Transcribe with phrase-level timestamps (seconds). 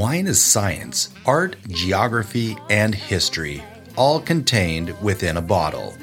[0.00, 3.62] Wine is science, art, geography, and history,
[3.96, 5.94] all contained within a bottle.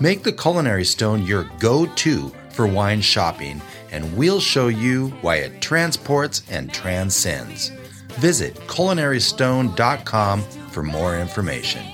[0.00, 5.38] Make the Culinary Stone your go to for wine shopping, and we'll show you why
[5.38, 7.72] it transports and transcends.
[8.20, 11.84] Visit culinarystone.com for more information.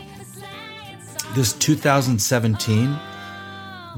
[1.35, 2.99] This 2017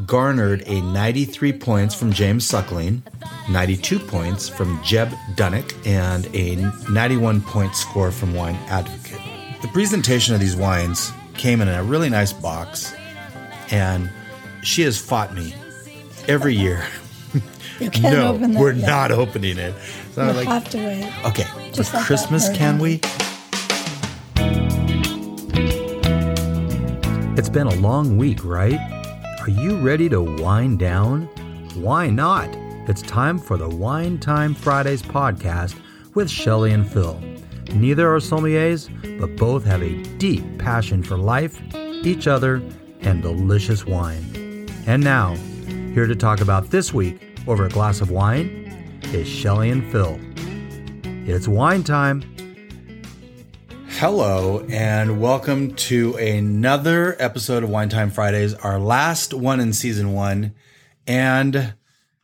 [0.07, 3.03] garnered a 93 points from James Suckling,
[3.51, 6.57] 92 points from Jeb Dunnuck, and a
[6.91, 9.21] 91 point score from Wine Advocate.
[9.63, 12.95] The presentation of these wines came in a really nice box,
[13.71, 14.11] and
[14.63, 15.55] she has fought me
[16.27, 16.85] every year.
[18.03, 18.87] No, we're yet.
[18.89, 19.73] not opening it.
[20.13, 21.13] So We'll like, have to wait.
[21.27, 23.01] okay, Just for like Christmas, can we?
[27.39, 28.81] It's been a long week, right?
[29.49, 31.23] Are you ready to wind down?
[31.77, 32.51] Why not?
[32.87, 35.81] It's time for the Wine Time Fridays podcast
[36.15, 37.19] with Shelley and Phil.
[37.73, 41.59] Neither are sommeliers, but both have a deep passion for life,
[42.05, 42.57] each other,
[43.01, 44.67] and delicious wine.
[44.87, 45.35] And now,
[45.95, 50.21] here to talk about this week over a glass of wine is Shelley and Phil.
[51.27, 52.23] It's wine time.
[53.99, 60.13] Hello, and welcome to another episode of Wine Time Fridays, our last one in season
[60.13, 60.55] one,
[61.05, 61.75] and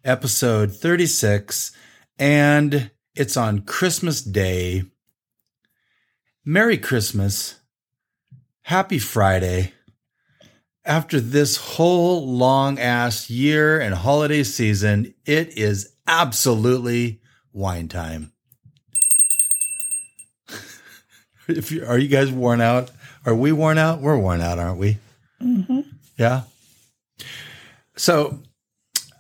[0.05, 1.73] episode 36.
[2.17, 4.85] And it's on Christmas Day.
[6.45, 7.57] Merry Christmas.
[8.63, 9.73] Happy Friday.
[10.85, 17.21] After this whole long ass year and holiday season, it is absolutely
[17.53, 18.31] wine time.
[21.49, 22.91] If you are you guys worn out?
[23.27, 24.01] Are we worn out?
[24.01, 24.99] We're worn out, aren't we?
[25.41, 25.81] Mm-hmm.
[26.19, 26.43] Yeah.
[27.97, 28.41] So,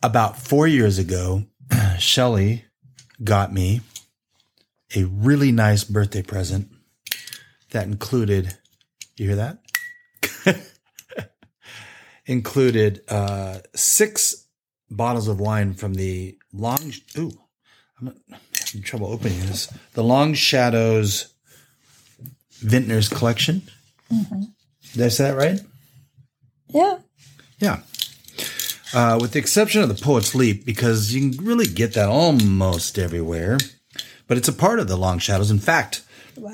[0.02, 1.44] about four years ago,
[1.98, 2.64] Shelly
[3.22, 3.80] got me
[4.94, 6.68] a really nice birthday present
[7.70, 8.56] that included.
[9.16, 9.58] You hear that?
[12.26, 14.46] included uh, six
[14.90, 16.92] bottles of wine from the long.
[17.18, 17.32] Ooh,
[18.00, 18.14] I'm
[18.52, 19.72] having trouble opening this.
[19.92, 21.33] The Long Shadows
[22.64, 23.62] Vintners Collection.
[24.92, 25.60] Did I say that right?
[26.68, 26.98] Yeah.
[27.58, 27.80] Yeah.
[28.92, 32.98] Uh, with the exception of the Poet's Leap, because you can really get that almost
[32.98, 33.58] everywhere,
[34.28, 35.50] but it's a part of the Long Shadows.
[35.50, 36.02] In fact,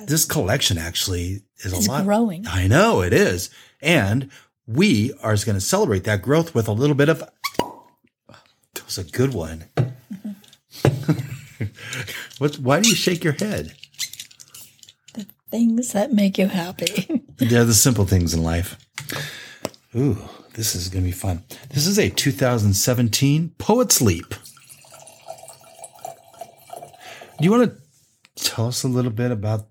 [0.07, 2.05] this collection actually is a lot.
[2.05, 2.47] growing.
[2.47, 3.51] I know it is,
[3.83, 4.31] and
[4.67, 7.23] we are going to celebrate that growth with a little bit of.
[7.59, 9.65] That was a good one.
[12.39, 12.57] what?
[12.59, 13.75] Why do you shake your head?
[15.51, 17.23] Things that make you happy.
[17.37, 18.77] They're the simple things in life.
[19.97, 20.19] Ooh,
[20.55, 21.43] this is going to be fun.
[21.71, 24.35] This is a 2017 Poet's Leap.
[27.39, 29.67] Do you want to tell us a little bit about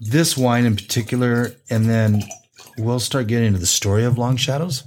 [0.00, 2.22] this wine in particular, and then
[2.76, 4.84] we'll start getting into the story of Long Shadows?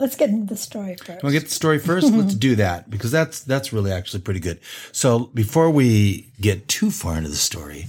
[0.00, 1.20] Let's get into the story first.
[1.20, 2.06] To get the story first?
[2.12, 4.58] Let's do that because that's that's really actually pretty good.
[4.92, 7.86] So before we get too far into the story,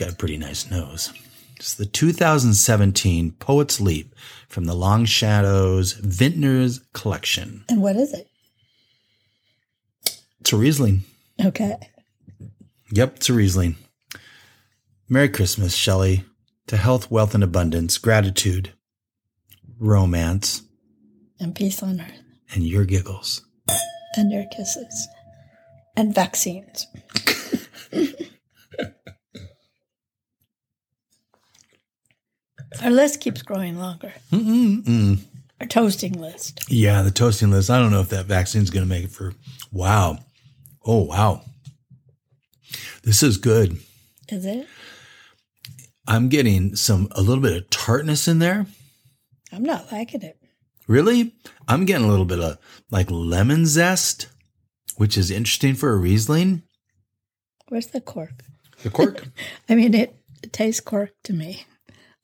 [0.00, 1.12] got a pretty nice nose.
[1.56, 4.14] It's the 2017 Poet's Leap
[4.48, 7.64] from the Long Shadows Vintners Collection.
[7.68, 8.26] And what is it?
[10.40, 11.02] It's a Riesling.
[11.44, 11.76] Okay.
[12.92, 13.76] Yep, it's a Riesling.
[15.08, 16.24] Merry Christmas, Shelley.
[16.68, 18.72] To health, wealth, and abundance, gratitude,
[19.78, 20.62] romance,
[21.40, 22.22] And peace on earth.
[22.54, 23.42] and your giggles.
[24.16, 25.08] And your kisses.
[25.96, 26.86] And vaccines.
[32.82, 34.12] Our list keeps growing longer.
[34.32, 35.18] Mm-mm-mm.
[35.60, 36.64] Our toasting list.
[36.68, 37.70] Yeah, the toasting list.
[37.70, 39.34] I don't know if that vaccine's going to make it for.
[39.72, 40.18] Wow.
[40.84, 41.42] Oh, wow.
[43.02, 43.78] This is good.
[44.28, 44.66] Is it?
[46.06, 48.66] I'm getting some, a little bit of tartness in there.
[49.52, 50.38] I'm not liking it.
[50.86, 51.34] Really?
[51.68, 52.58] I'm getting a little bit of
[52.90, 54.28] like lemon zest,
[54.96, 56.62] which is interesting for a Riesling.
[57.68, 58.42] Where's the cork?
[58.82, 59.24] The cork?
[59.68, 61.64] I mean, it, it tastes cork to me.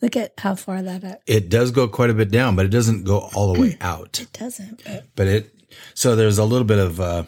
[0.03, 1.21] Look at how far that up.
[1.27, 4.21] it does go quite a bit down, but it doesn't go all the way out.
[4.21, 4.83] It doesn't.
[4.85, 5.55] But But it,
[5.95, 7.23] so there's a little bit of uh,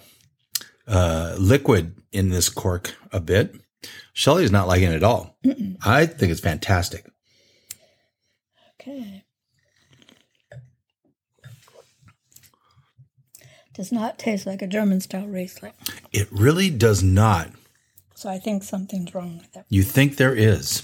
[0.87, 3.55] uh, liquid in this cork a bit.
[4.13, 5.39] Shelley's not liking it at all.
[5.85, 7.07] I think it's fantastic.
[8.81, 9.25] okay.
[13.75, 15.73] Does not taste like a German style Riesling.
[16.13, 17.51] It really does not.
[18.17, 19.65] So I think something's wrong with it.
[19.69, 20.83] You think there is.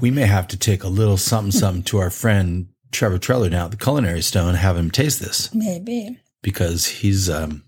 [0.00, 3.66] We may have to take a little something something to our friend Trevor Treller down
[3.66, 6.18] at the Culinary Stone, have him taste this Maybe.
[6.42, 7.64] because he's um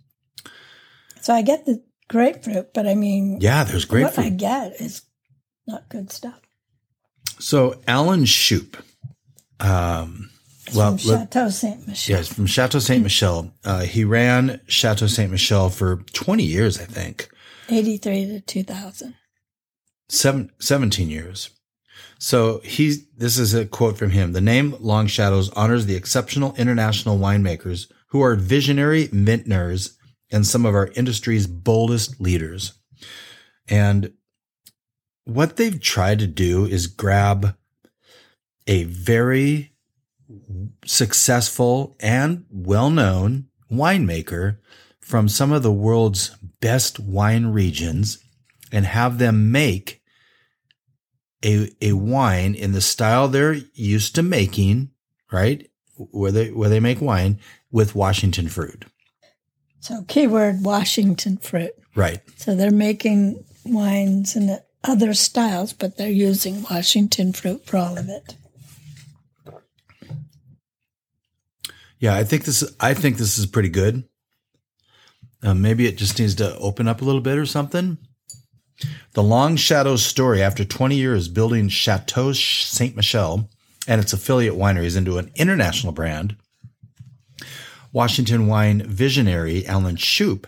[1.21, 4.17] So I get the grapefruit, but I mean, Yeah, there's grapefruit.
[4.17, 5.03] what I get is
[5.67, 6.41] not good stuff.
[7.39, 8.77] So Allen Shoup,
[9.61, 10.31] um,
[10.67, 12.17] It's well, from Chateau Saint Michelle.
[12.19, 13.53] yes, from Chateau Saint Michelle.
[13.65, 17.29] Uh, he ran Chateau Saint Michelle for 20 years, I think.
[17.69, 19.15] 83 to 2000.
[20.09, 21.51] seven, 17 years.
[22.23, 24.33] So he's, this is a quote from him.
[24.33, 29.97] The name Long Shadows honors the exceptional international winemakers who are visionary vintners
[30.31, 32.75] and some of our industry's boldest leaders.
[33.69, 34.13] And
[35.25, 37.57] what they've tried to do is grab
[38.67, 39.73] a very
[40.85, 44.59] successful and well-known winemaker
[45.01, 48.23] from some of the world's best wine regions
[48.71, 50.00] and have them make
[51.45, 54.91] a a wine in the style they're used to making,
[55.33, 55.71] right?
[55.97, 57.39] Where they where they make wine
[57.71, 58.85] with Washington fruit.
[59.81, 61.73] So, keyword Washington fruit.
[61.95, 62.21] Right.
[62.37, 68.09] So, they're making wines in other styles, but they're using Washington fruit for all of
[68.09, 68.37] it.
[71.99, 74.05] Yeah, I think this is I think this is pretty good.
[75.43, 77.99] Uh, maybe it just needs to open up a little bit or something.
[79.13, 83.49] The Long Shadows story after 20 years building Chateau Saint Michelle
[83.87, 86.37] and its affiliate wineries into an international brand,
[87.93, 90.45] Washington wine visionary Allen Shoup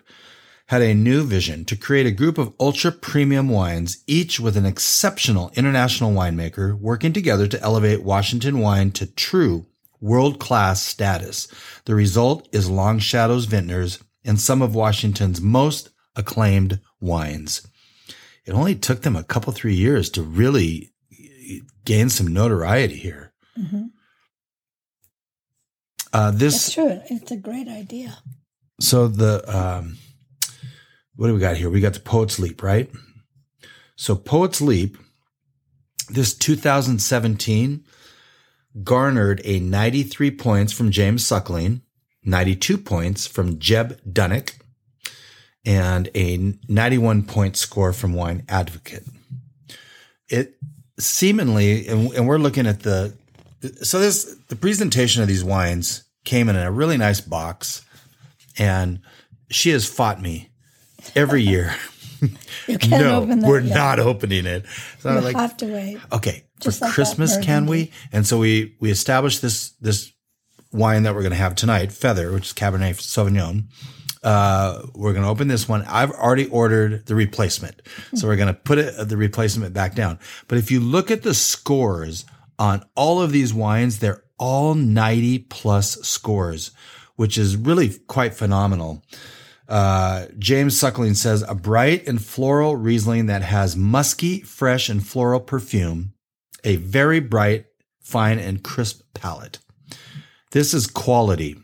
[0.67, 4.65] had a new vision to create a group of ultra premium wines, each with an
[4.65, 9.67] exceptional international winemaker working together to elevate Washington wine to true
[10.01, 11.49] world class status.
[11.85, 17.67] The result is Long Shadows Vintners and some of Washington's most acclaimed wines.
[18.45, 20.91] It only took them a couple, three years to really
[21.85, 23.33] gain some notoriety here.
[23.57, 23.87] hmm
[26.13, 27.01] Uh, That's this, true.
[27.09, 28.19] It's a great idea.
[28.81, 29.97] so the, um,
[31.17, 31.71] what do we got here?
[31.71, 32.91] We got the Poet's Leap, right?
[33.97, 34.99] So Poet's Leap,
[36.11, 37.85] this 2017
[38.83, 41.83] garnered a 93 points from James Suckling,
[42.25, 44.55] 92 points from Jeb Dunnuck,
[45.65, 49.05] and a 91 point score from Wine Advocate.
[50.29, 50.57] It
[50.99, 53.15] seemingly, and, and we're looking at the,
[53.83, 57.85] so this, the presentation of these wines came in a really nice box,
[58.59, 59.01] and
[59.51, 60.51] she has fought me
[61.15, 61.75] every year.
[62.69, 63.49] You can't no, open that.
[63.49, 63.75] we're yet.
[63.75, 64.65] not opening it.
[65.01, 65.99] So I'm like, have to wait.
[66.13, 67.91] okay, Just for like Christmas, can we?
[68.13, 70.13] And so we we established this this
[70.73, 73.65] wine that we're going to have tonight, Feather, which is Cabernet Sauvignon.
[74.23, 75.83] Uh, we're going to open this one.
[75.89, 77.83] I've already ordered the replacement,
[78.15, 80.19] so we're going to put it the replacement back down.
[80.47, 82.25] But if you look at the scores
[82.59, 86.71] on all of these wines, they're all ninety plus scores,
[87.17, 89.03] which is really quite phenomenal.
[89.69, 95.41] Uh, James Suckling says a bright and floral Riesling that has musky, fresh, and floral
[95.41, 96.13] perfume,
[96.63, 97.67] a very bright,
[98.01, 99.59] fine, and crisp palate.
[100.53, 101.57] This is quality.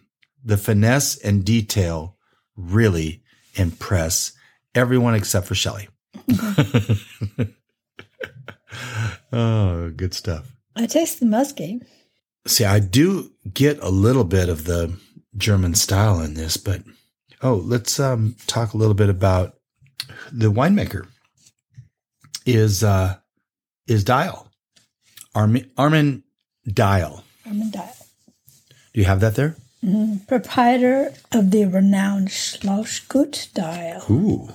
[0.44, 2.16] The finesse and detail
[2.58, 3.22] really
[3.54, 4.32] impress
[4.74, 5.88] everyone except for Shelley.
[9.32, 10.52] oh, good stuff.
[10.76, 11.80] I taste the musky.
[12.46, 14.98] See, I do get a little bit of the
[15.36, 16.82] German style in this, but
[17.42, 19.54] oh, let's um, talk a little bit about
[20.32, 21.06] the winemaker.
[22.46, 23.16] Is uh,
[23.86, 24.50] is Dial
[25.34, 26.24] Armin Armin
[26.66, 27.24] Dial?
[27.46, 27.96] Armand Dial.
[28.94, 29.56] Do you have that there?
[29.84, 30.24] Mm-hmm.
[30.26, 34.04] Proprietor of the renowned Schlossgut Dial.
[34.10, 34.48] Ooh,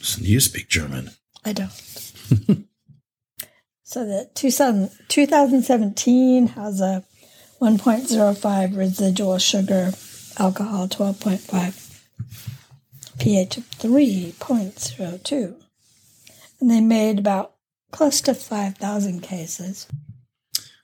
[0.00, 1.10] so you speak German.
[1.44, 1.72] I don't.
[3.82, 7.04] so the 2000, 2017 has a
[7.60, 9.92] 1.05 residual sugar,
[10.38, 15.56] alcohol 12.5, pH of 3.02.
[16.60, 17.54] And they made about
[17.90, 19.86] close to 5,000 cases.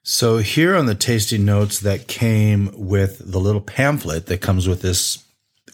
[0.08, 4.80] So here on the tasting notes that came with the little pamphlet that comes with
[4.80, 5.24] this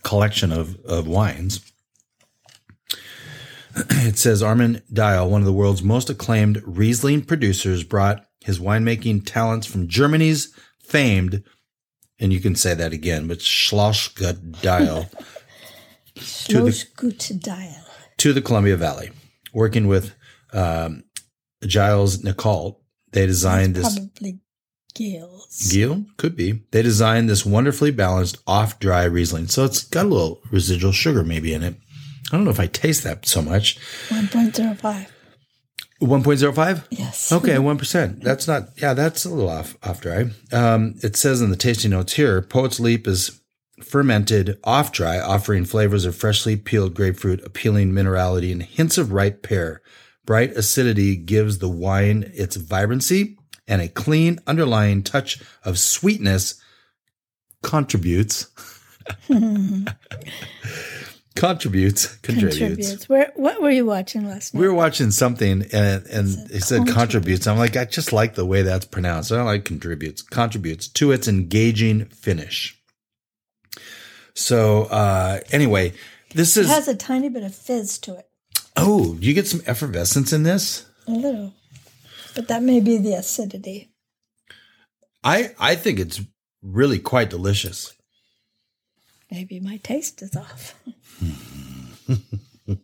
[0.05, 1.61] collection of, of wines,
[3.77, 9.25] it says Armin Dial, one of the world's most acclaimed Riesling producers, brought his winemaking
[9.27, 10.51] talents from Germany's
[10.83, 11.43] famed,
[12.19, 15.11] and you can say that again, but Schlossgut Dial
[16.15, 17.85] To the- Schlossgut Dial.
[18.17, 19.11] to the Columbia Valley.
[19.53, 20.15] Working with
[20.55, 21.05] um,
[21.67, 22.82] Giles Nicole,
[23.13, 23.99] they designed this.
[23.99, 24.41] Probably
[24.95, 25.71] gills.
[25.71, 26.63] Gil could be.
[26.71, 29.49] They designed this wonderfully balanced off dry Riesling.
[29.49, 31.77] So it's got a little residual sugar maybe in it.
[32.31, 33.79] I don't know if I taste that so much.
[34.09, 35.07] 1.05.
[36.01, 36.85] 1.05?
[36.91, 37.31] Yes.
[37.31, 38.23] Okay, 1%.
[38.23, 40.31] That's not, yeah, that's a little off, off dry.
[40.51, 43.41] Um, it says in the tasting notes here, Poet's Leap is
[43.85, 49.43] fermented, off dry, offering flavors of freshly peeled grapefruit, appealing minerality, and hints of ripe
[49.43, 49.83] pear.
[50.25, 56.61] Bright acidity gives the wine its vibrancy, and a clean underlying touch of sweetness
[57.63, 58.47] contributes.
[61.35, 62.59] contributes, contributes.
[62.59, 63.09] Contributes.
[63.09, 64.61] Where, what were you watching last night?
[64.61, 67.47] We were watching something and and it said contributes.
[67.47, 69.33] I'm like, I just like the way that's pronounced.
[69.33, 70.23] I don't like contributes.
[70.23, 72.79] Contributes to its engaging finish.
[74.35, 75.95] So uh anyway,
[76.35, 78.29] this it is has a tiny bit of fizz to it.
[78.77, 80.87] Oh, you get some effervescence in this?
[81.07, 81.53] A little.
[82.35, 83.91] But that may be the acidity.
[85.25, 86.21] I I think it's
[86.63, 87.95] really quite delicious.
[89.31, 90.75] Maybe my taste is off.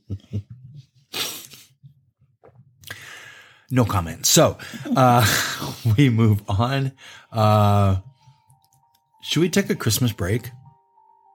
[3.71, 4.25] No comment.
[4.25, 4.57] So
[4.97, 5.27] uh
[5.99, 6.93] we move on.
[7.31, 7.97] Uh
[9.23, 10.51] should we take a Christmas break?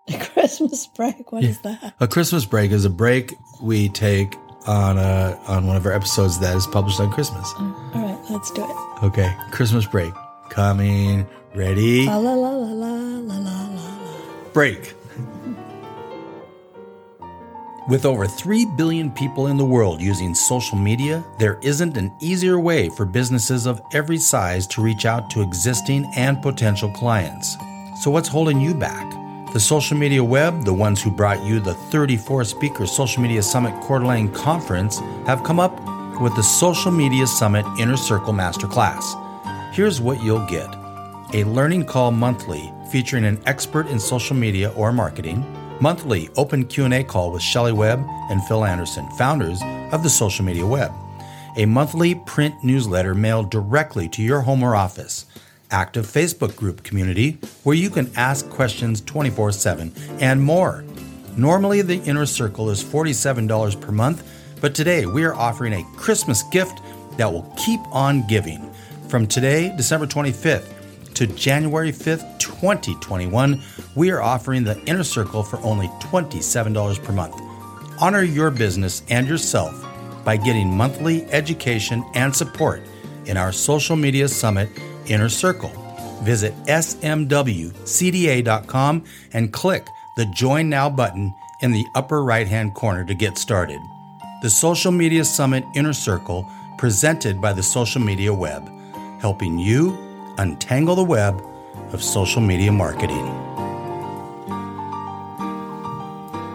[0.13, 1.31] A Christmas break.
[1.31, 1.93] What is that?
[1.99, 4.35] A Christmas break is a break we take
[4.67, 7.47] on a on one of our episodes that is published on Christmas.
[7.53, 9.03] Mm, all right, let's do it.
[9.03, 10.13] Okay, Christmas break
[10.49, 11.25] coming.
[11.55, 12.05] Ready?
[12.05, 14.51] La la la la la la la la.
[14.53, 14.93] Break.
[17.89, 22.57] With over 3 billion people in the world using social media, there isn't an easier
[22.57, 27.57] way for businesses of every size to reach out to existing and potential clients.
[28.01, 29.22] So, what's holding you back?
[29.53, 33.79] The social media web, the ones who brought you the 34 speaker Social Media Summit
[33.83, 35.79] Coeur d'Alene Conference, have come up
[36.19, 39.13] with the Social Media Summit Inner Circle Masterclass.
[39.71, 40.73] Here's what you'll get.
[41.35, 45.45] A learning call monthly featuring an expert in social media or marketing,
[45.79, 50.65] monthly open Q&A call with Shelley Webb and Phil Anderson, founders of the Social Media
[50.65, 50.91] Web,
[51.57, 55.27] a monthly print newsletter mailed directly to your home or office,
[55.73, 60.85] active Facebook group community where you can ask questions 24/7 and more.
[61.35, 64.23] Normally the inner circle is $47 per month,
[64.61, 66.79] but today we are offering a Christmas gift
[67.17, 68.69] that will keep on giving.
[69.09, 70.69] From today, December 25th,
[71.15, 73.61] to January 5th, 2021,
[73.95, 77.35] we are offering the Inner Circle for only $27 per month.
[77.99, 79.73] Honor your business and yourself
[80.23, 82.81] by getting monthly education and support
[83.25, 84.69] in our social media summit,
[85.07, 85.71] Inner Circle.
[86.23, 87.03] Visit smwcda.com
[89.33, 93.79] and click the Join Now button in the upper right hand corner to get started.
[94.41, 98.69] The Social Media Summit Inner Circle, presented by the Social Media Web,
[99.19, 99.97] helping you
[100.37, 101.41] untangle the web
[101.93, 103.25] of social media marketing.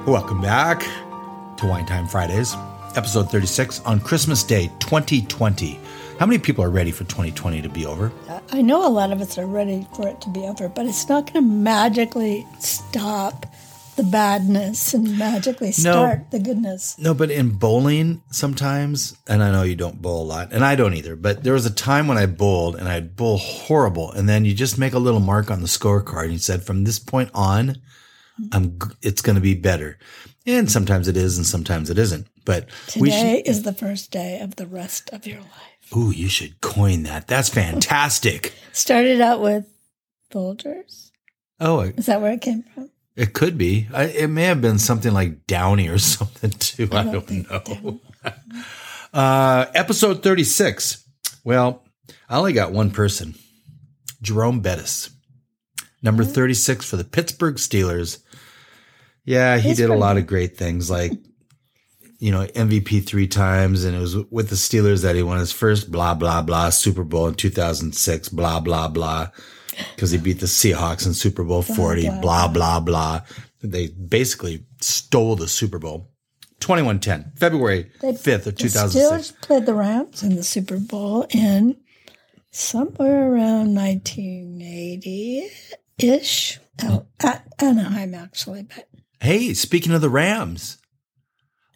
[0.06, 0.80] Welcome back
[1.58, 2.54] to Wine Time Fridays,
[2.96, 5.80] episode 36 on Christmas Day 2020.
[6.18, 8.12] How many people are ready for 2020 to be over?
[8.50, 11.08] I know a lot of us are ready for it to be over, but it's
[11.08, 13.46] not going to magically stop
[13.94, 16.98] the badness and magically start the goodness.
[16.98, 20.74] No, but in bowling sometimes, and I know you don't bowl a lot, and I
[20.74, 24.28] don't either, but there was a time when I bowled and I'd bowl horrible, and
[24.28, 26.98] then you just make a little mark on the scorecard and you said, from this
[26.98, 27.76] point on,
[28.50, 29.98] I'm, it's going to be better.
[30.46, 32.26] And sometimes it is, and sometimes it isn't.
[32.44, 35.77] But we should, Today is the first day of the rest of your life.
[35.96, 37.26] Ooh, you should coin that.
[37.26, 38.54] That's fantastic.
[38.72, 39.66] Started out with
[40.32, 41.10] Folgers.
[41.60, 42.90] Oh, Is that where it came from?
[43.16, 43.88] it could be.
[43.92, 46.88] I, it may have been something like Downey or something too.
[46.92, 48.00] I, don't don't know.
[49.12, 51.02] Uh, episode 36.
[51.42, 51.82] Well,
[52.28, 53.34] I only got one person
[54.20, 55.08] Jerome Bettis,
[56.02, 58.18] number 36 for the Pittsburgh Steelers.
[59.24, 61.12] Yeah, he did a lot of great things like,
[62.18, 63.84] you know, MVP three times.
[63.84, 67.04] And it was with the Steelers that he won his first blah, blah, blah Super
[67.04, 69.28] Bowl in 2006, blah, blah, blah.
[69.94, 73.20] Because he beat the Seahawks in Super Bowl 40, blah, blah, blah, blah.
[73.62, 76.10] They basically stole the Super Bowl.
[76.60, 78.96] 2110, February They- 5th of The 2006.
[79.32, 81.76] Steelers played the Rams in the Super Bowl in
[82.50, 85.48] somewhere around 1980
[85.98, 86.58] ish.
[86.82, 88.62] Oh, at Anaheim, actually.
[88.64, 88.88] But
[89.20, 90.78] Hey, speaking of the Rams,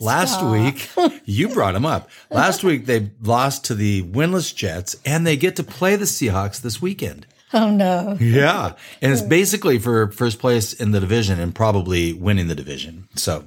[0.02, 0.52] last Stop.
[0.52, 0.90] week
[1.24, 2.10] you brought them up.
[2.30, 6.60] Last week they lost to the winless Jets, and they get to play the Seahawks
[6.60, 7.26] this weekend.
[7.52, 8.16] oh no.
[8.20, 13.08] Yeah, and it's basically for first place in the division and probably winning the division.
[13.14, 13.44] So,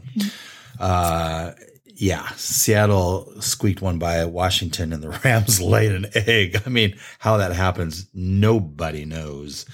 [0.79, 1.51] uh,
[1.97, 6.61] yeah, Seattle squeaked one by Washington, and the Rams laid an egg.
[6.65, 9.65] I mean, how that happens, nobody knows.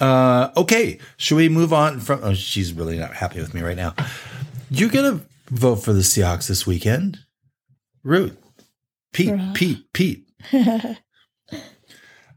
[0.00, 2.20] Uh, okay, should we move on from?
[2.22, 3.94] Oh, she's really not happy with me right now.
[4.70, 5.20] You're gonna
[5.50, 7.18] vote for the Seahawks this weekend,
[8.02, 8.38] Root.
[9.12, 9.54] Pete, Bruh.
[9.54, 10.26] Pete, Pete.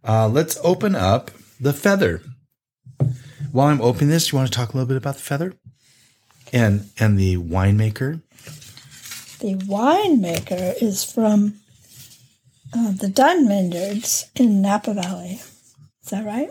[0.05, 2.22] Uh, let's open up the feather.
[3.53, 5.53] While I'm opening this, you want to talk a little bit about the feather
[6.51, 8.22] and and the winemaker?
[9.39, 11.55] The winemaker is from
[12.75, 15.39] uh, the Dunn Vineyards in Napa Valley.
[16.03, 16.50] Is that right?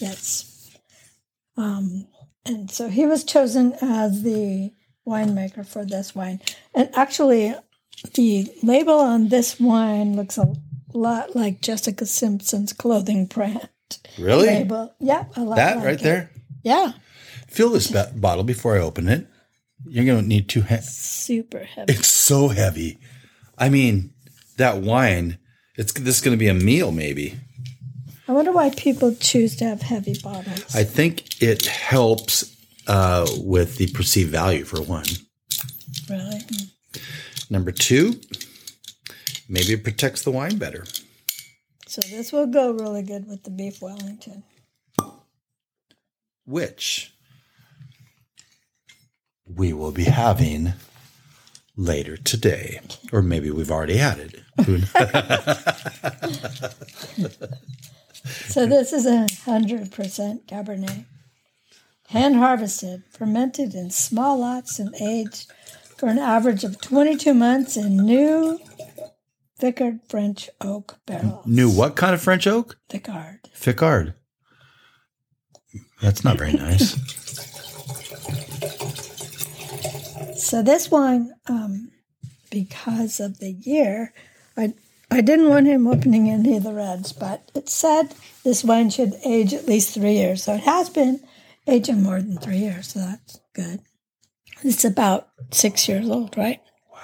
[0.00, 0.76] Yes.
[1.56, 2.08] Um,
[2.44, 4.72] and so he was chosen as the
[5.08, 6.40] winemaker for this wine.
[6.74, 7.54] And actually,
[8.14, 10.54] the label on this wine looks a
[10.92, 13.68] lot like Jessica Simpson's clothing brand.
[14.18, 14.46] Really?
[14.46, 14.94] Label.
[15.00, 16.02] Yeah, a lot That like right it.
[16.02, 16.30] there.
[16.62, 16.92] Yeah,
[17.48, 19.26] Fill this bottle before I open it.
[19.86, 20.88] You're going to need two hands.
[20.94, 21.92] super heavy.
[21.94, 22.98] It's so heavy.
[23.56, 24.12] I mean,
[24.58, 25.38] that wine.
[25.76, 27.36] It's this is going to be a meal, maybe.
[28.26, 30.74] I wonder why people choose to have heavy bottles.
[30.76, 32.44] I think it helps
[32.88, 35.04] uh, with the perceived value for one.
[36.10, 36.40] really?
[37.50, 38.20] Number two,
[39.48, 40.84] maybe it protects the wine better.
[41.86, 44.42] So this will go really good with the beef Wellington.
[46.44, 47.12] which
[49.46, 50.74] we will be having
[51.76, 52.80] later today,
[53.12, 54.42] or maybe we've already had it.
[58.48, 61.04] So this is a hundred percent Cabernet,
[62.08, 65.50] hand harvested, fermented in small lots, and aged
[65.96, 68.58] for an average of twenty-two months in new
[69.60, 71.46] Vicard French oak barrels.
[71.46, 72.76] New what kind of French oak?
[72.88, 73.38] Vicard.
[73.54, 74.14] Ficard.
[76.00, 76.94] That's not very nice.
[80.40, 81.90] So this wine, um,
[82.50, 84.14] because of the year,
[84.56, 84.74] I
[85.10, 89.14] I didn't want him opening any of the reds, but it said this wine should
[89.24, 90.44] age at least three years.
[90.44, 91.20] So it has been
[91.68, 93.80] aging more than three years, so that's good.
[94.62, 96.60] It's about six years old, right?
[96.92, 96.98] Wow.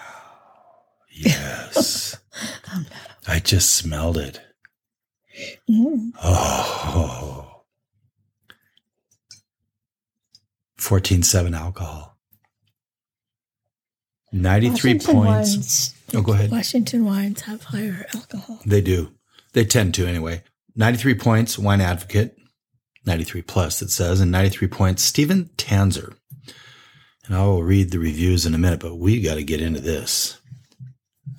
[1.12, 2.16] Yes.
[3.28, 4.40] I just smelled it.
[5.70, 6.10] Mm.
[6.22, 7.62] Oh.
[10.78, 12.18] 14.7 alcohol.
[14.32, 15.50] 93 Washington points.
[15.54, 16.50] Wines, Oh, go ahead.
[16.50, 18.60] Washington wines have higher alcohol.
[18.66, 19.14] They do.
[19.52, 20.42] They tend to anyway.
[20.76, 22.36] 93 points, Wine Advocate.
[23.06, 26.14] 93 plus, it says, and 93 points, Stephen Tanzer.
[27.26, 29.80] And I will read the reviews in a minute, but we got to get into
[29.80, 30.38] this.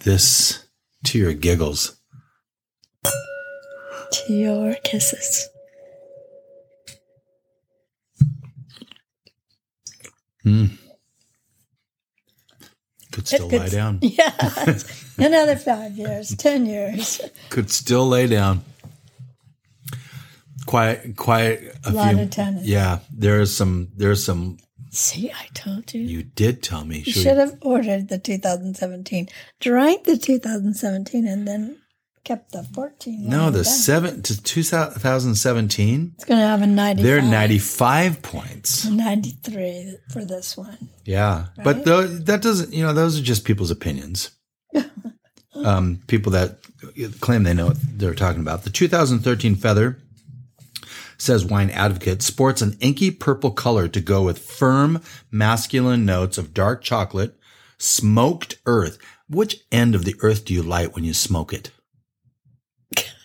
[0.04, 0.68] This
[1.06, 2.00] to your giggles.
[3.04, 5.48] To your kisses.
[10.44, 10.66] Hmm.
[13.12, 14.00] Could still could- lie down.
[14.02, 14.32] Yeah.
[15.18, 17.22] Another five years, ten years.
[17.50, 18.64] Could still lay down.
[20.66, 22.66] Quiet, quite A Lot few, of tennis.
[22.66, 23.90] Yeah, there's some.
[23.96, 24.58] There's some.
[24.92, 26.02] See, I told you.
[26.02, 27.00] You did tell me.
[27.06, 29.28] You Should we- have ordered the 2017,
[29.60, 31.78] drank the 2017, and then
[32.24, 33.30] kept the 14.
[33.30, 33.64] no, the down.
[33.66, 36.14] seven to 2017.
[36.16, 37.04] It's going to have a 95.
[37.04, 38.86] They're 95 points.
[38.86, 40.90] 93 for this one.
[41.04, 42.26] Yeah, but Right?
[42.26, 42.74] that doesn't.
[42.74, 44.32] You know, those are just people's opinions.
[45.56, 46.58] um, people that
[47.20, 48.64] claim they know what they're talking about.
[48.64, 49.98] The 2013 Feather
[51.18, 55.02] says Wine Advocate sports an inky purple color to go with firm
[55.32, 57.38] masculine notes of dark chocolate,
[57.78, 58.98] smoked earth.
[59.30, 61.72] Which end of the earth do you light when you smoke it?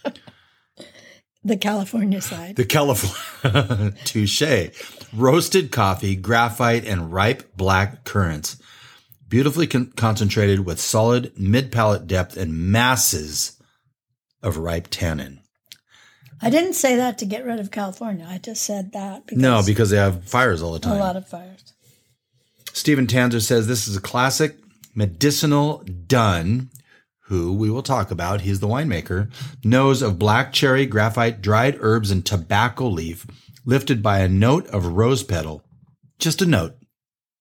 [1.42, 2.56] The California side.
[2.56, 4.42] The California touche.
[5.14, 8.60] Roasted coffee, graphite, and ripe black currants.
[9.26, 13.58] Beautifully con- concentrated with solid mid palate depth and masses
[14.42, 15.40] of ripe tannin.
[16.42, 18.26] I didn't say that to get rid of California.
[18.28, 20.96] I just said that because No, because they have fires all the time.
[20.96, 21.74] a lot of fires.
[22.72, 24.56] Stephen Tanzer says this is a classic
[24.94, 26.70] medicinal Dunn,
[27.24, 28.40] who we will talk about.
[28.42, 29.30] He's the winemaker.
[29.64, 33.26] Nose of black cherry, graphite, dried herbs, and tobacco leaf,
[33.64, 35.62] lifted by a note of rose petal.
[36.18, 36.76] Just a note.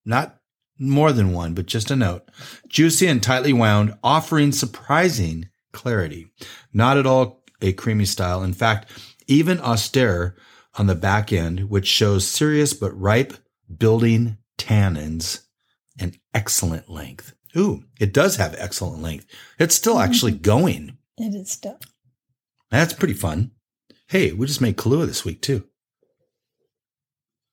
[0.04, 0.36] Not
[0.78, 2.28] more than one, but just a note.
[2.68, 6.26] Juicy and tightly wound, offering surprising clarity.
[6.72, 8.42] Not at all a creamy style.
[8.42, 8.90] In fact,
[9.26, 10.36] even austere
[10.74, 13.34] on the back end, which shows serious but ripe
[13.78, 15.42] building tannins
[15.98, 17.34] and excellent length.
[17.56, 19.26] Ooh, it does have excellent length.
[19.58, 20.10] It's still mm-hmm.
[20.10, 20.98] actually going.
[21.18, 21.78] It is still.
[22.70, 23.50] That's pretty fun.
[24.08, 25.64] Hey, we just made Kahlua this week too.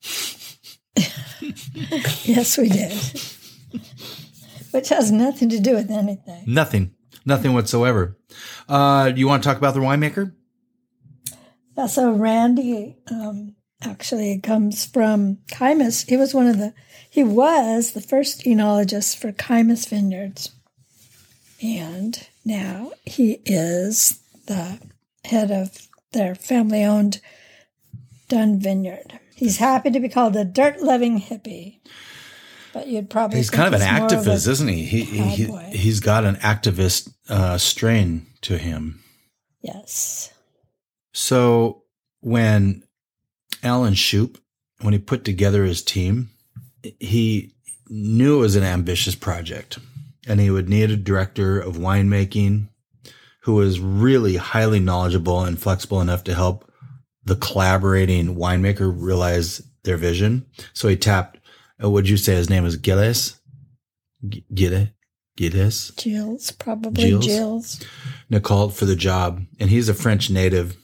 [2.24, 2.92] Yes, we did.
[4.72, 6.44] Which has nothing to do with anything.
[6.46, 6.94] Nothing,
[7.26, 8.18] nothing whatsoever.
[8.68, 10.34] Uh, you want to talk about the winemaker?
[11.78, 16.08] Yeah, so Randy um, actually comes from Caymus.
[16.08, 16.74] He was one of the,
[17.10, 20.52] he was the first enologist for Caymus Vineyards.
[21.62, 24.80] And now he is the
[25.26, 27.20] head of their family owned
[28.28, 29.20] Dunn Vineyard.
[29.36, 31.80] He's happy to be called a dirt loving hippie.
[32.74, 34.84] But you'd probably He's think kind of an he's more a- activist, isn't he?
[34.84, 39.04] he, he he's got an activist uh, strain to him.
[39.62, 40.34] yes.
[41.14, 41.84] So
[42.22, 42.84] when
[43.64, 44.38] Allen Shoup,
[44.82, 46.30] when he put together his team,
[47.00, 47.54] he
[47.90, 49.80] knew it was an ambitious project,
[50.28, 52.70] and he would need a director of winemaking
[53.42, 56.72] who was really highly knowledgeable and flexible enough to help
[57.24, 60.46] the collaborating winemaker realize their vision.
[60.74, 61.40] So he tapped.
[61.82, 63.40] Uh, would you say his name is Gilles?
[64.28, 64.90] G- Gilles?
[65.38, 65.92] Gilles?
[65.98, 67.26] Jill's, probably Gilles?
[67.26, 67.86] Jill's.
[68.30, 70.76] Nicole for the job, and he's a French native.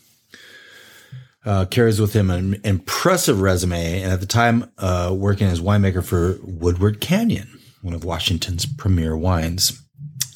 [1.46, 6.02] Uh, carries with him an impressive resume, and at the time, uh, working as winemaker
[6.02, 9.78] for Woodward Canyon, one of Washington's premier wines.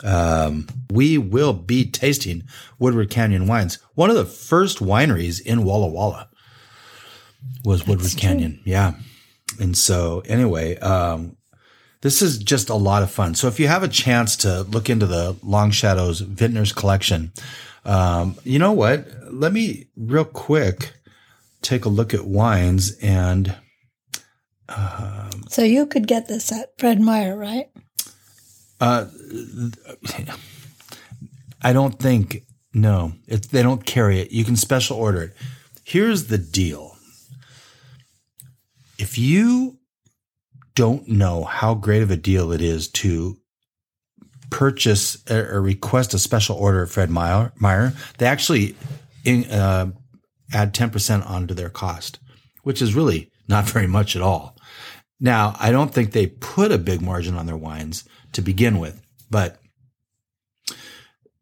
[0.04, 2.44] Um, we will be tasting
[2.78, 3.80] Woodward Canyon wines.
[3.96, 6.28] One of the first wineries in Walla Walla
[7.64, 8.20] was Woodward true.
[8.20, 8.60] Canyon.
[8.66, 8.96] Yeah.
[9.62, 11.37] And so, anyway, um,
[12.02, 13.36] this is just a lot of fun.
[13.36, 17.32] So if you have a chance to look into the Long Shadows Vintners collection,
[17.86, 19.08] um, you know what?
[19.32, 20.94] Let me real quick
[21.62, 23.56] take a look at wines and
[25.50, 27.70] So you could get this at Fred Meyer, right?
[28.80, 29.06] uh,
[31.62, 34.32] I don't think no, it, they don't carry it.
[34.32, 35.34] You can special order it.
[35.84, 36.96] Here's the deal:
[39.00, 39.77] if you
[40.78, 43.36] don't know how great of a deal it is to
[44.52, 48.76] purchase or request a special order at Fred Meyer, Meyer they actually
[49.26, 49.92] in, uh,
[50.54, 52.20] add 10% onto their cost,
[52.62, 54.56] which is really not very much at all.
[55.20, 59.02] Now, I don't think they put a big margin on their wines to begin with,
[59.32, 59.60] but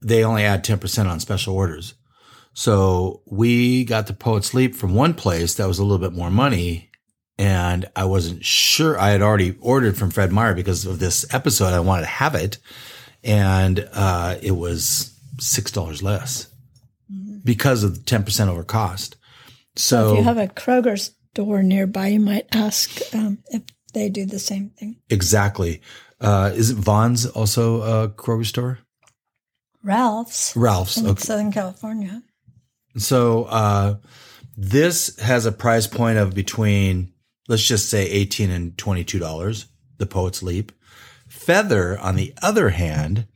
[0.02, 1.95] they only add 10% on special orders.
[2.54, 6.32] So we got the Poet's Leap from one place that was a little bit more
[6.32, 6.89] money.
[7.38, 8.98] And I wasn't sure.
[9.00, 11.74] I had already ordered from Fred Meyer because of this episode.
[11.74, 12.58] I wanted to have it.
[13.24, 16.48] And uh, it was $6 less
[17.43, 19.17] because of the 10% over cost.
[19.76, 20.98] So, If you have a Kroger
[21.34, 24.98] store nearby, you might ask um, if they do the same thing.
[25.10, 25.82] exactly.
[26.21, 28.80] Uh, is it Vons also a Kroger store?
[29.84, 30.98] Ralph's Ralph's.
[30.98, 31.21] in Okay.
[31.21, 32.24] Southern California.
[32.98, 33.95] So uh,
[34.58, 37.12] this has a price point of between,
[37.47, 39.67] let's just say, eighteen and twenty-two dollars.
[39.97, 40.71] The Poet's Leap.
[41.27, 43.27] Feather, on the other hand,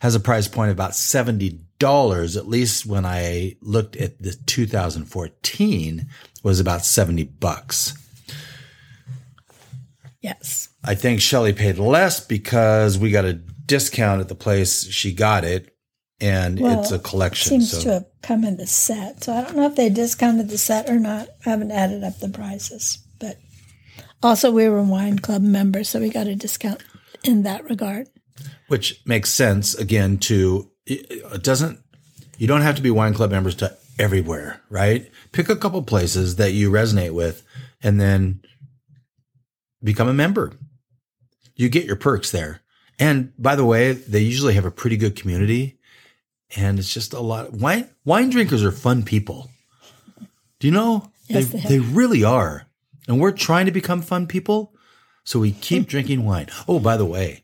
[0.00, 2.36] has a price point of about seventy dollars.
[2.36, 6.06] At least when I looked at the 2014,
[6.42, 7.94] was about seventy bucks.
[10.20, 10.68] Yes.
[10.84, 15.44] I think Shelly paid less because we got a discount at the place she got
[15.44, 15.76] it,
[16.20, 17.50] and Well, it's a collection.
[17.50, 19.24] Seems so to have come in the set.
[19.24, 21.28] So I don't know if they discounted the set or not.
[21.44, 22.98] I haven't added up the prices.
[23.18, 23.38] But
[24.22, 26.82] also, we were wine club members, so we got a discount
[27.22, 28.08] in that regard.
[28.68, 31.80] which makes sense again to it doesn't
[32.38, 35.10] you don't have to be wine club members to everywhere right?
[35.32, 37.42] Pick a couple places that you resonate with
[37.82, 38.40] and then
[39.82, 40.52] become a member.
[41.54, 42.60] You get your perks there.
[42.98, 45.78] And by the way they usually have a pretty good community
[46.54, 49.50] and it's just a lot wine wine drinkers are fun people.
[50.60, 51.10] Do you know?
[51.28, 52.65] Yes, they, they they really are
[53.06, 54.74] and we're trying to become fun people
[55.24, 57.42] so we keep drinking wine oh by the way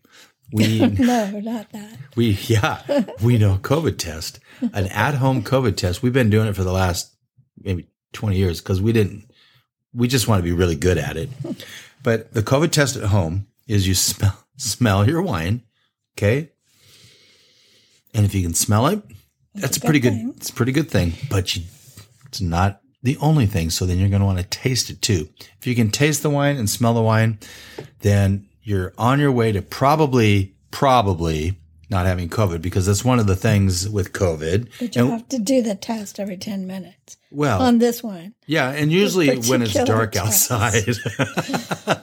[0.53, 1.99] we no, not that.
[2.15, 6.03] we yeah, we know COVID test, an at-home COVID test.
[6.03, 7.15] We've been doing it for the last
[7.63, 9.31] maybe 20 years because we didn't
[9.95, 11.31] we just want to be really good at it.
[12.03, 15.63] But the COVID test at home is you smell smell your wine,
[16.17, 16.51] okay?
[18.15, 19.03] And if you can smell it,
[19.55, 20.35] that's, a a pretty good good thing.
[20.37, 21.63] it's a pretty good thing, but you
[22.27, 23.71] it's not the only thing.
[23.71, 25.29] So then you're going to want to taste it too.
[25.59, 27.39] If you can taste the wine and smell the wine,
[28.01, 31.59] then you're on your way to probably, probably
[31.91, 34.69] not having COVID because that's one of the things with COVID.
[34.81, 38.35] But you And- have to do the test every 10 minutes well, on this one.
[38.47, 40.51] yeah, and usually when it's dark test.
[40.51, 40.85] outside,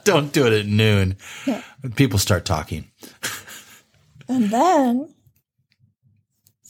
[0.04, 1.18] don't do it at noon.
[1.96, 2.86] People start talking.
[4.28, 5.10] And then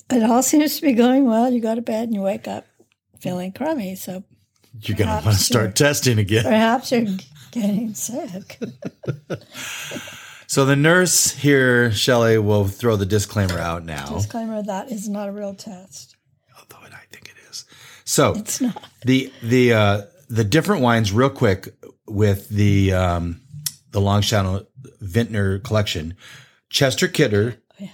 [0.09, 1.51] it all seems to be going well.
[1.51, 2.65] You go to bed and you wake up
[3.19, 3.95] feeling crummy.
[3.95, 4.23] So
[4.82, 6.43] You're going to want to start testing again.
[6.43, 7.05] perhaps you're
[7.51, 8.60] getting sick.
[10.47, 14.08] So the nurse here, Shelley, will throw the disclaimer out now.
[14.15, 16.15] Disclaimer that is not a real test.
[16.58, 17.65] although I think it is.
[18.03, 18.84] So It's not.
[19.05, 21.69] the the uh, the different wines, real quick,
[22.08, 23.41] with the um,
[23.91, 24.65] the Long Shadow
[25.01, 26.15] Vintner collection.
[26.71, 27.89] Chester Kidder Oh, yeah.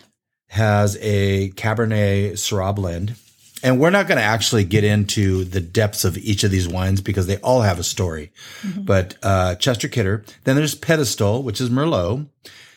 [0.48, 3.16] has a Cabernet Syrah blend,
[3.66, 7.02] And we're not going to actually get into the depths of each of these wines
[7.02, 8.32] because they all have a story.
[8.78, 10.24] But uh, Chester Kidder.
[10.44, 12.30] Then there's Pedestal, which is Merlot.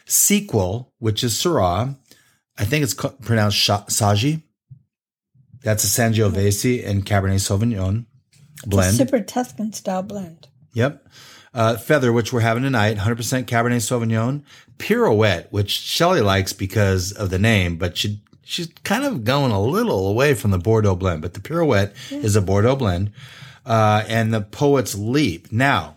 [0.07, 1.95] Sequel, which is Syrah.
[2.57, 4.43] I think it's pronounced Sha- Saggi.
[5.63, 8.07] That's a Sangiovese and Cabernet Sauvignon
[8.67, 8.97] blend.
[8.97, 10.49] Super Tuscan style blend.
[10.73, 11.07] Yep.
[11.53, 14.43] Uh, Feather, which we're having tonight, 100% Cabernet Sauvignon.
[14.79, 19.61] Pirouette, which Shelley likes because of the name, but she she's kind of going a
[19.61, 21.23] little away from the Bordeaux blend.
[21.23, 23.13] But the Pirouette is a Bordeaux blend.
[23.67, 25.53] Uh, and the Poet's Leap.
[25.53, 25.97] Now,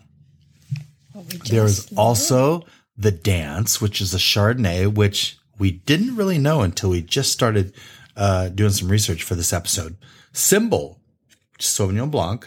[1.14, 2.66] we there is also
[2.98, 7.72] the Dance, which is a Chardonnay, which we didn't really know until we just started
[8.14, 9.96] uh, doing some research for this episode.
[10.34, 11.00] Symbol,
[11.58, 12.46] Sauvignon Blanc.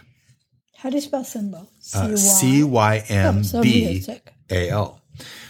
[0.78, 1.68] How do you spell symbol?
[1.96, 2.15] Uh?
[2.15, 4.06] C Y M Oh, B.
[4.52, 5.02] A L.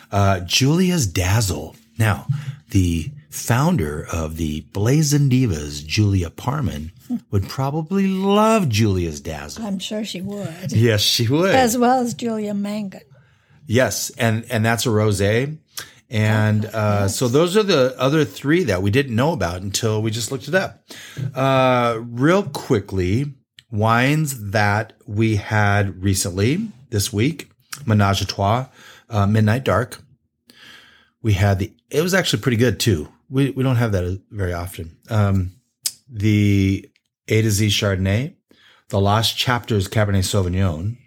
[0.09, 1.75] Uh, Julia's Dazzle.
[1.97, 2.27] Now,
[2.69, 6.91] the founder of the Blazing Divas, Julia Parman,
[7.31, 9.65] would probably love Julia's Dazzle.
[9.65, 10.71] I'm sure she would.
[10.71, 11.53] Yes, she would.
[11.53, 13.01] As well as Julia Mangan.
[13.67, 15.57] Yes, and and that's a rosé.
[16.09, 20.11] And uh, so those are the other three that we didn't know about until we
[20.11, 20.83] just looked it up.
[21.33, 23.33] Uh, real quickly,
[23.71, 27.49] wines that we had recently this week:
[27.85, 28.67] Menage a Trois,
[29.09, 30.01] uh, Midnight Dark.
[31.21, 31.73] We had the.
[31.89, 33.09] It was actually pretty good too.
[33.29, 34.97] We we don't have that very often.
[35.09, 35.51] Um,
[36.09, 36.89] the
[37.27, 38.35] A to Z Chardonnay,
[38.89, 40.97] the Lost Chapters Cabernet Sauvignon,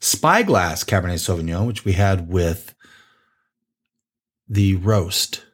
[0.00, 2.74] Spyglass Cabernet Sauvignon, which we had with
[4.48, 5.44] the roast.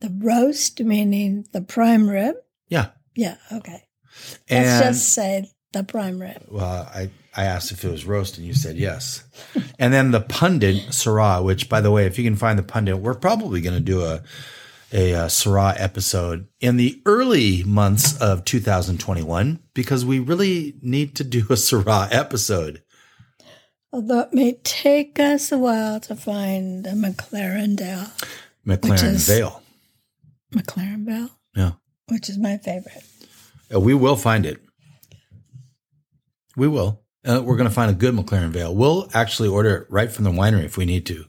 [0.00, 2.36] The roast, meaning the prime rib?
[2.68, 2.90] Yeah.
[3.16, 3.88] Yeah, okay.
[4.48, 6.44] And Let's just say the prime rib.
[6.48, 9.24] well, I, I asked if it was roast and you said yes.
[9.78, 12.98] and then the pundit Syrah, which by the way, if you can find the pundit,
[12.98, 14.22] we're probably going to do a
[14.90, 21.24] a uh, Syrah episode in the early months of 2021 because we really need to
[21.24, 22.82] do a Syrah episode.
[23.92, 28.06] Although it may take us a while to find a McLaren Dale,
[28.66, 29.62] McLaren Vale.
[30.54, 31.72] McLaren Bell, Yeah.
[32.08, 33.04] which is my favorite.
[33.72, 34.62] Uh, we will find it.
[36.58, 37.02] We will.
[37.24, 38.74] Uh, we're going to find a good McLaren Vale.
[38.74, 41.24] We'll actually order it right from the winery if we need to.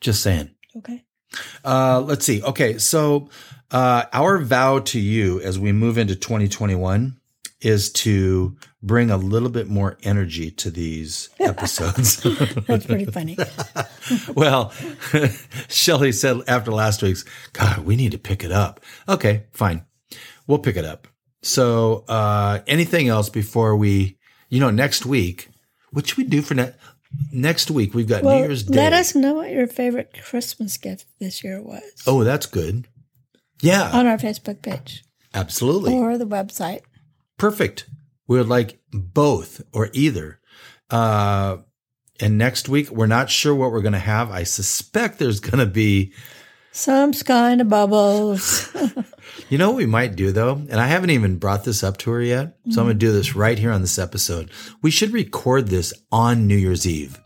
[0.00, 0.54] Just saying.
[0.76, 1.04] Okay.
[1.62, 2.42] Uh, let's see.
[2.42, 3.28] Okay, so
[3.70, 7.18] uh, our vow to you as we move into 2021
[7.60, 12.22] is to bring a little bit more energy to these episodes.
[12.66, 13.36] That's pretty funny.
[14.34, 14.72] well,
[15.68, 18.80] Shelly said after last week's, God, we need to pick it up.
[19.06, 19.84] Okay, fine.
[20.46, 21.06] We'll pick it up.
[21.42, 24.16] So, uh, anything else before we,
[24.48, 25.48] you know, next week,
[25.90, 26.74] what should we do for ne-
[27.32, 27.94] next week?
[27.94, 28.76] We've got New Year's Day.
[28.76, 32.86] let us know what your favorite Christmas gift this year was oh, that's good.
[33.60, 35.94] Yeah, on our Facebook page absolutely.
[35.94, 36.82] or the website.
[37.38, 37.88] Perfect.
[38.26, 40.40] We would like both or either.
[40.90, 41.58] Uh,
[42.20, 44.30] and next week, we're not sure what we're going to have.
[44.30, 46.12] I suspect there's going to be
[46.70, 48.70] Some kind of bubbles.
[49.52, 50.54] You know what we might do though?
[50.54, 52.56] And I haven't even brought this up to her yet.
[52.70, 54.50] So I'm going to do this right here on this episode.
[54.80, 57.20] We should record this on New Year's Eve.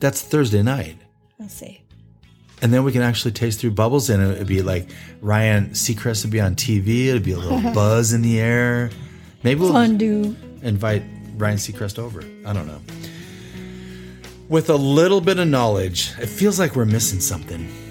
[0.00, 0.96] That's Thursday night.
[1.38, 1.82] Let's see.
[2.62, 4.88] And then we can actually taste through bubbles and it would be like
[5.20, 7.08] Ryan Seacrest would be on TV.
[7.08, 8.90] It'd be a little buzz in the air.
[9.42, 10.34] Maybe we'll Fondue.
[10.62, 11.02] invite
[11.36, 12.22] Ryan Seacrest over.
[12.46, 12.80] I don't know.
[14.48, 17.83] With a little bit of knowledge, it feels like we're missing something.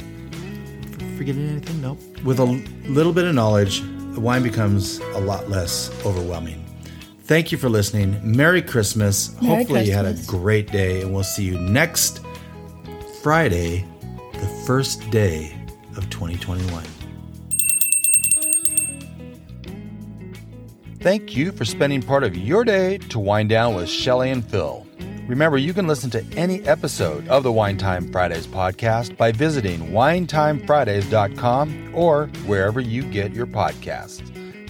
[1.18, 1.82] Forgetting anything?
[1.82, 2.00] Nope.
[2.24, 2.46] With a
[2.88, 3.82] little bit of knowledge,
[4.14, 6.64] the wine becomes a lot less overwhelming.
[7.24, 8.20] Thank you for listening.
[8.24, 9.40] Merry Christmas.
[9.42, 12.22] Merry Hopefully, you had a great day, and we'll see you next
[13.22, 13.86] Friday,
[14.34, 15.56] the first day
[15.96, 16.84] of 2021.
[21.00, 24.86] Thank you for spending part of your day to wind down with Shelly and Phil.
[25.28, 29.92] Remember, you can listen to any episode of the Wine Time Fridays podcast by visiting
[29.92, 34.22] winetimefridays.com or wherever you get your podcasts.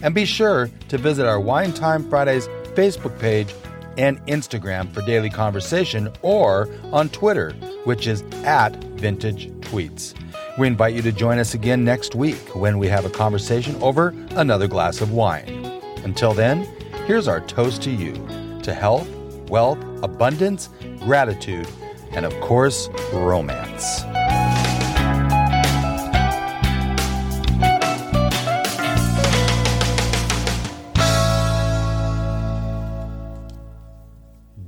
[0.04, 3.54] And be sure to visit our Wine Time Fridays Facebook page
[3.98, 7.52] and Instagram for daily conversation or on Twitter,
[7.86, 10.14] which is at Vintage Tweets.
[10.58, 14.10] We invite you to join us again next week when we have a conversation over
[14.32, 15.66] another glass of wine.
[16.04, 16.64] Until then,
[17.06, 18.14] here's our toast to you
[18.62, 19.08] to health,
[19.54, 20.70] wealth, abundance,
[21.02, 21.68] gratitude,
[22.14, 24.02] and of course, romance.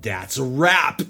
[0.04, 1.02] That's a wrap.